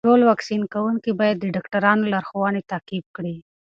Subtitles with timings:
[0.07, 3.35] ټول واکسین کوونکي باید د ډاکټرانو لارښوونې تعقیب کړي.